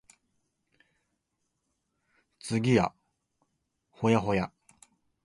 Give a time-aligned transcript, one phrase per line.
[2.39, 2.91] 次は
[3.91, 4.47] 保谷保谷